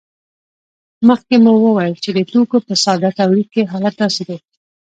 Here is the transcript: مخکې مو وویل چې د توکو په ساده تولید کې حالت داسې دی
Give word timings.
مخکې 1.07 1.35
مو 1.43 1.53
وویل 1.65 1.95
چې 2.03 2.09
د 2.13 2.19
توکو 2.29 2.57
په 2.67 2.73
ساده 2.83 3.09
تولید 3.19 3.47
کې 3.53 3.69
حالت 3.71 3.95
داسې 4.01 4.21
دی 4.29 4.37